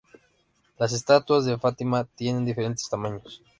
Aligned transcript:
Las 0.79 0.93
estatuas 0.93 1.45
de 1.45 1.59
Fátima 1.59 2.05
tienen 2.05 2.43
diferentes 2.43 2.89
tamaños. 2.89 3.43